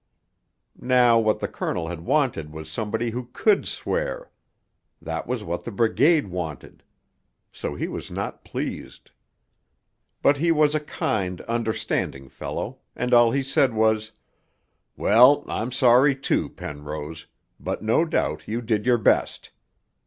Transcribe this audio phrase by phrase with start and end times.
[0.81, 4.31] Now what the Colonel had wanted was somebody who could swear;
[4.99, 6.81] that was what the Brigade wanted;
[7.51, 9.11] so he was not pleased.
[10.23, 14.11] But he was a kind, understanding fellow, and all he said was,
[14.97, 17.27] 'Well, I'm sorry, too, Penrose,
[17.59, 19.51] but no doubt you did your best.'